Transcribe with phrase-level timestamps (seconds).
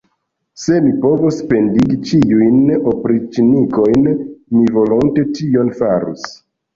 [0.59, 2.57] Se mi povus pendigi ĉiujn
[2.91, 4.07] opriĉnikojn,
[4.55, 6.25] mi volonte tion farus!